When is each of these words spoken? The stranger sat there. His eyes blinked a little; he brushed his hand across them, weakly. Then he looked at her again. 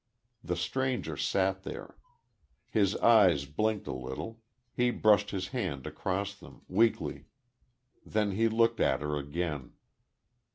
The 0.43 0.55
stranger 0.55 1.15
sat 1.15 1.61
there. 1.61 1.95
His 2.71 2.95
eyes 2.95 3.45
blinked 3.45 3.85
a 3.85 3.93
little; 3.93 4.41
he 4.73 4.89
brushed 4.89 5.29
his 5.29 5.49
hand 5.49 5.85
across 5.85 6.33
them, 6.33 6.63
weakly. 6.67 7.25
Then 8.03 8.31
he 8.31 8.49
looked 8.49 8.79
at 8.79 9.01
her 9.03 9.15
again. 9.19 9.73